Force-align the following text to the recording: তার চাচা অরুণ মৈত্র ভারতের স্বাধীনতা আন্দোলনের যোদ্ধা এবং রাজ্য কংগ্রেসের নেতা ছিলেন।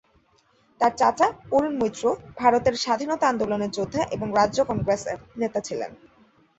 তার 0.81 0.93
চাচা 0.97 1.27
অরুণ 1.51 1.73
মৈত্র 1.77 2.03
ভারতের 2.37 2.75
স্বাধীনতা 2.75 3.25
আন্দোলনের 3.27 3.71
যোদ্ধা 3.71 4.01
এবং 4.11 4.27
রাজ্য 4.39 4.59
কংগ্রেসের 4.69 5.17
নেতা 5.37 5.59
ছিলেন। 5.67 5.91